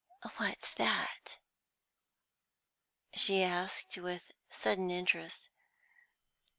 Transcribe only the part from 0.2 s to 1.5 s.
"What's that?"